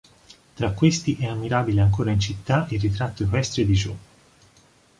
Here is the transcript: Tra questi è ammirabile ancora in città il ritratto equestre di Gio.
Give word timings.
Tra 0.55 0.71
questi 0.71 1.15
è 1.19 1.27
ammirabile 1.27 1.79
ancora 1.81 2.09
in 2.09 2.19
città 2.19 2.65
il 2.71 2.79
ritratto 2.79 3.21
equestre 3.21 3.65
di 3.67 3.75
Gio. 3.75 3.97